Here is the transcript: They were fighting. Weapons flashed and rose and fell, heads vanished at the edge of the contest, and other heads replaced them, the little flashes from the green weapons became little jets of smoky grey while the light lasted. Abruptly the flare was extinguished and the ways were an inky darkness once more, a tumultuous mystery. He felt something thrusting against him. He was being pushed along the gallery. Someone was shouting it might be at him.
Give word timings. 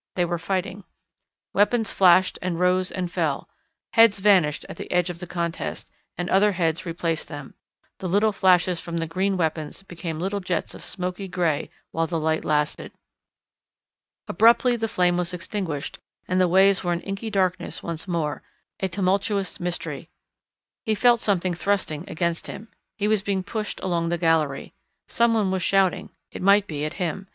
They 0.15 0.25
were 0.25 0.39
fighting. 0.39 0.83
Weapons 1.53 1.91
flashed 1.91 2.39
and 2.41 2.59
rose 2.59 2.89
and 2.91 3.11
fell, 3.11 3.47
heads 3.93 4.17
vanished 4.17 4.65
at 4.67 4.77
the 4.77 4.91
edge 4.91 5.11
of 5.11 5.19
the 5.19 5.27
contest, 5.27 5.91
and 6.17 6.27
other 6.27 6.53
heads 6.53 6.87
replaced 6.87 7.27
them, 7.27 7.53
the 7.99 8.09
little 8.09 8.31
flashes 8.31 8.79
from 8.79 8.97
the 8.97 9.05
green 9.05 9.37
weapons 9.37 9.83
became 9.83 10.17
little 10.17 10.39
jets 10.39 10.73
of 10.73 10.83
smoky 10.83 11.27
grey 11.27 11.69
while 11.91 12.07
the 12.07 12.19
light 12.19 12.43
lasted. 12.43 12.93
Abruptly 14.27 14.75
the 14.75 14.87
flare 14.87 15.13
was 15.13 15.35
extinguished 15.35 15.99
and 16.27 16.41
the 16.41 16.47
ways 16.47 16.83
were 16.83 16.93
an 16.93 17.01
inky 17.01 17.29
darkness 17.29 17.83
once 17.83 18.07
more, 18.07 18.41
a 18.79 18.87
tumultuous 18.89 19.59
mystery. 19.59 20.09
He 20.83 20.95
felt 20.95 21.19
something 21.19 21.53
thrusting 21.53 22.05
against 22.09 22.47
him. 22.47 22.69
He 22.97 23.07
was 23.07 23.21
being 23.21 23.43
pushed 23.43 23.79
along 23.81 24.09
the 24.09 24.17
gallery. 24.17 24.73
Someone 25.07 25.51
was 25.51 25.61
shouting 25.61 26.09
it 26.31 26.41
might 26.41 26.65
be 26.65 26.85
at 26.85 26.95
him. 26.95 27.27